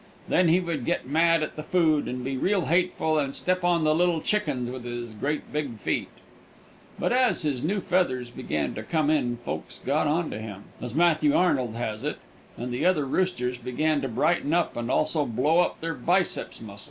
[0.27, 3.83] Then he would get mad at the food and be real hateful and step on
[3.83, 6.07] the little chickens with his great big feet.
[6.97, 10.95] But as his new feathers began to come in folks got on to him, as
[10.95, 12.17] Matthew Arnold has it,
[12.57, 16.79] and the other roosters began to brighten up and also blow up their biceps muscles.